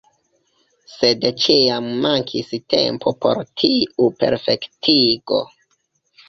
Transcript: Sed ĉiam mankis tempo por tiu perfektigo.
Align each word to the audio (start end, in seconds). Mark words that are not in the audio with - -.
Sed 0.93 1.27
ĉiam 1.43 1.89
mankis 2.05 2.49
tempo 2.75 3.13
por 3.27 3.43
tiu 3.61 4.09
perfektigo. 4.25 5.41